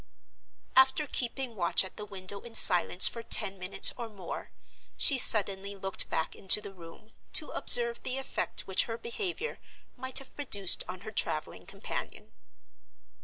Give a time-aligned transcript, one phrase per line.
[0.75, 4.49] After keeping watch at the window in silence for ten minutes or more,
[4.97, 9.59] she suddenly looked back into the room, to observe the effect which her behavior
[9.95, 12.31] might have produced on her traveling companion.